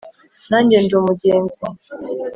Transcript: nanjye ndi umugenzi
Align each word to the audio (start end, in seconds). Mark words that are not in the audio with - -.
nanjye 0.49 0.75
ndi 0.83 0.93
umugenzi 0.99 1.61